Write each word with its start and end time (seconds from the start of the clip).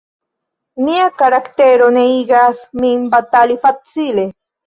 Mia 0.85 1.03
karaktero 1.17 1.89
ne 1.97 2.05
igas 2.13 2.63
min 2.85 3.05
batali 3.13 3.61
facile. 3.67 4.27